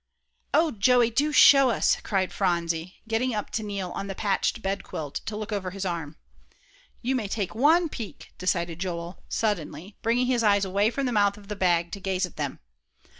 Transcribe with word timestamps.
"Oh, 0.51 0.71
Joey, 0.71 1.11
do 1.11 1.31
show 1.31 1.69
us!" 1.69 1.97
cried 2.01 2.33
Phronsie, 2.33 2.95
getting 3.07 3.35
up 3.35 3.51
to 3.51 3.61
kneel 3.61 3.91
on 3.91 4.07
the 4.07 4.15
patched 4.15 4.63
bedquilt, 4.63 5.21
to 5.27 5.35
look 5.37 5.51
over 5.51 5.69
his 5.69 5.85
arm. 5.85 6.17
"You 7.03 7.15
may 7.15 7.27
take 7.27 7.53
one 7.53 7.87
peek," 7.87 8.33
decided 8.39 8.79
Joel, 8.79 9.23
suddenly, 9.29 9.97
bringing 10.01 10.25
his 10.25 10.41
eyes 10.41 10.65
away 10.65 10.89
from 10.89 11.05
the 11.05 11.11
mouth 11.11 11.37
of 11.37 11.49
the 11.49 11.55
bag 11.55 11.91
to 11.91 11.99
gaze 11.99 12.25
at 12.25 12.35
them. 12.35 12.61